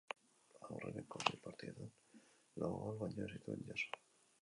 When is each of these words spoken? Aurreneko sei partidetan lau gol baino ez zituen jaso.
Aurreneko 0.67 1.21
sei 1.27 1.37
partidetan 1.45 1.93
lau 2.65 2.73
gol 2.87 3.01
baino 3.07 3.25
ez 3.29 3.33
zituen 3.39 3.67
jaso. 3.71 4.07